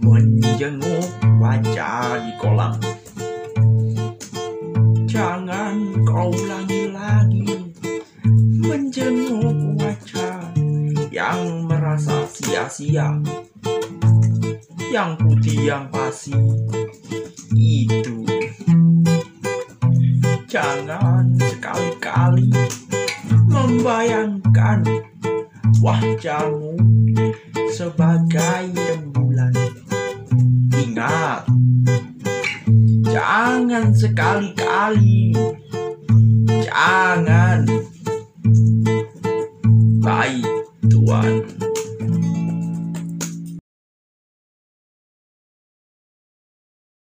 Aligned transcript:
menjenguk 0.00 1.08
wajah 1.40 2.20
di 2.20 2.32
kolam. 2.40 2.76
Jangan 5.08 6.04
kau 6.04 6.28
ulangi 6.28 6.92
lagi 6.92 7.72
menjenguk 8.60 9.80
wajah 9.80 10.52
yang 11.08 11.64
merasa 11.64 12.28
sia-sia. 12.28 13.16
Yang 14.92 15.10
putih 15.24 15.58
yang 15.72 15.88
pasti 15.88 16.36
itu. 17.56 18.26
Jangan 20.46 21.36
sekali-kali 21.40 22.48
membayangkan 23.48 24.84
wajahmu 25.80 26.76
sebagai 27.72 28.72
rembulan. 28.72 29.52
Jangan 33.16 33.96
sekali-kali. 33.96 35.32
Jangan. 36.68 37.64
Baik, 40.04 40.44
Tuhan. 40.84 41.48